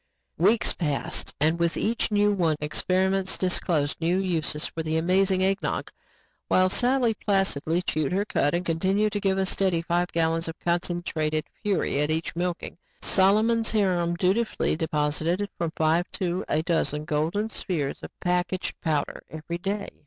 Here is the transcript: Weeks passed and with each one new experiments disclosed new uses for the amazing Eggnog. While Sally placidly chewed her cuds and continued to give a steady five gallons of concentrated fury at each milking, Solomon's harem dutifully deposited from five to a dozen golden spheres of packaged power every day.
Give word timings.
Weeks 0.39 0.73
passed 0.73 1.35
and 1.39 1.59
with 1.59 1.77
each 1.77 2.09
one 2.09 2.17
new 2.17 2.55
experiments 2.59 3.37
disclosed 3.37 3.97
new 4.01 4.17
uses 4.17 4.65
for 4.65 4.81
the 4.81 4.97
amazing 4.97 5.43
Eggnog. 5.43 5.91
While 6.47 6.69
Sally 6.69 7.13
placidly 7.13 7.83
chewed 7.83 8.11
her 8.11 8.25
cuds 8.25 8.57
and 8.57 8.65
continued 8.65 9.13
to 9.13 9.19
give 9.19 9.37
a 9.37 9.45
steady 9.45 9.83
five 9.83 10.07
gallons 10.11 10.47
of 10.47 10.57
concentrated 10.59 11.45
fury 11.61 12.01
at 12.01 12.09
each 12.09 12.35
milking, 12.35 12.79
Solomon's 13.03 13.69
harem 13.69 14.15
dutifully 14.15 14.75
deposited 14.75 15.47
from 15.55 15.71
five 15.75 16.11
to 16.13 16.45
a 16.49 16.63
dozen 16.63 17.05
golden 17.05 17.51
spheres 17.51 18.01
of 18.01 18.09
packaged 18.21 18.81
power 18.81 19.21
every 19.29 19.59
day. 19.59 19.87